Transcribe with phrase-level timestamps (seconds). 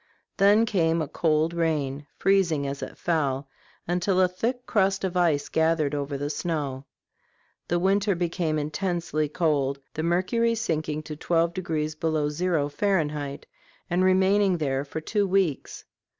[0.37, 3.47] Then came a cold rain, freezing as it fell,
[3.87, 6.85] until a thick crust of ice gathered over the snow.
[7.67, 13.45] The weather became intensely cold, the mercury sinking to twelve degrees below zero, Fahrenheit,
[13.91, 15.85] and remaining there for two weeks.